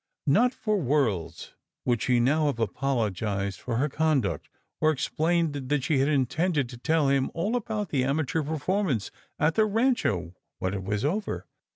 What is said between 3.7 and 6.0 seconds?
her conduct, or explained that she